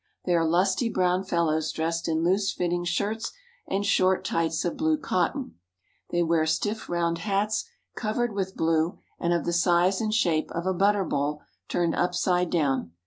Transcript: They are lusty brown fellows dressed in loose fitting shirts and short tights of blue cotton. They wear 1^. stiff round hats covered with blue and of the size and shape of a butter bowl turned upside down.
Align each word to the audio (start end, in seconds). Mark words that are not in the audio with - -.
They 0.25 0.33
are 0.33 0.49
lusty 0.49 0.89
brown 0.89 1.23
fellows 1.25 1.71
dressed 1.71 2.07
in 2.07 2.23
loose 2.23 2.51
fitting 2.51 2.85
shirts 2.85 3.33
and 3.67 3.85
short 3.85 4.25
tights 4.25 4.65
of 4.65 4.75
blue 4.75 4.97
cotton. 4.97 5.59
They 6.09 6.23
wear 6.23 6.41
1^. 6.45 6.49
stiff 6.49 6.89
round 6.89 7.19
hats 7.19 7.65
covered 7.95 8.33
with 8.33 8.55
blue 8.57 8.97
and 9.19 9.31
of 9.31 9.45
the 9.45 9.53
size 9.53 10.01
and 10.01 10.11
shape 10.11 10.49
of 10.55 10.65
a 10.65 10.73
butter 10.73 11.05
bowl 11.05 11.43
turned 11.67 11.93
upside 11.93 12.49
down. 12.49 12.93